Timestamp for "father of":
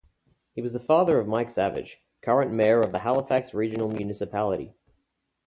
0.79-1.27